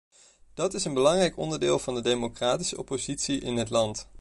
Dat 0.53 0.73
is 0.73 0.85
een 0.85 0.93
belangrijk 0.93 1.37
onderdeel 1.37 1.79
van 1.79 1.93
de 1.95 2.01
democratische 2.01 2.77
oppositie 2.77 3.39
in 3.41 3.57
het 3.57 3.69
land. 3.69 4.07